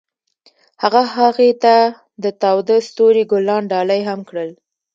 [0.81, 1.75] هغه هغې ته
[2.23, 4.49] د تاوده ستوري ګلان ډالۍ هم کړل.